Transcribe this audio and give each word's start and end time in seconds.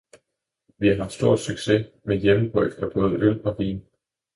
Vi 0.79 0.87
har 0.89 0.95
haft 0.95 1.13
stor 1.13 1.35
success 1.35 1.89
med 2.05 2.17
hjemmebryg 2.17 2.73
af 2.83 2.91
både 2.93 3.11
øl 3.19 3.45
og 3.45 3.55
vin. 3.59 3.85